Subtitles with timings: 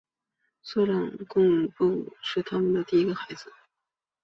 [0.63, 3.53] 索朗贡布是他们的第一个孩子。